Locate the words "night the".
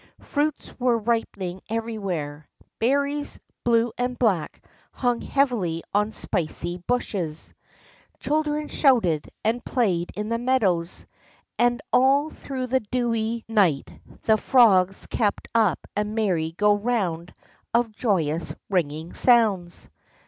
14.07-14.37